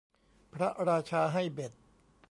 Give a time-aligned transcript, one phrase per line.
[0.53, 1.71] พระราชาให้เบ็ด